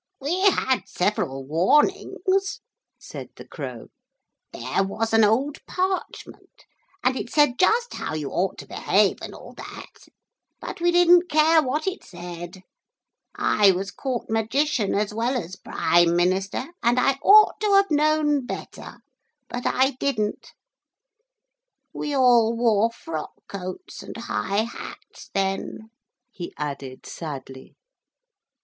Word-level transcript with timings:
'We 0.19 0.49
had 0.49 0.87
several 0.89 1.45
warnings,' 1.45 2.59
said 2.97 3.29
the 3.35 3.45
Crow. 3.47 3.89
'There 4.51 4.83
was 4.83 5.13
an 5.13 5.23
old 5.23 5.63
parchment, 5.67 6.65
and 7.03 7.15
it 7.15 7.29
said 7.31 7.59
just 7.59 7.93
how 7.93 8.15
you 8.15 8.31
ought 8.31 8.57
to 8.57 8.65
behave 8.67 9.19
and 9.21 9.35
all 9.35 9.53
that. 9.53 10.07
But 10.59 10.81
we 10.81 10.89
didn't 10.89 11.29
care 11.29 11.61
what 11.61 11.85
it 11.85 12.03
said. 12.03 12.63
I 13.35 13.69
was 13.73 13.91
Court 13.91 14.27
Magician 14.27 14.95
as 14.95 15.13
well 15.13 15.37
as 15.39 15.55
Prime 15.55 16.15
Minister, 16.15 16.65
and 16.81 16.99
I 16.99 17.19
ought 17.21 17.59
to 17.59 17.71
have 17.73 17.91
known 17.91 18.47
better, 18.47 19.01
but 19.49 19.67
I 19.67 19.91
didn't. 19.99 20.53
We 21.93 22.15
all 22.15 22.57
wore 22.57 22.89
frock 22.89 23.33
coats 23.47 24.01
and 24.01 24.17
high 24.17 24.63
hats 24.63 25.29
then,' 25.31 25.91
he 26.31 26.55
added 26.57 27.05
sadly. 27.05 27.75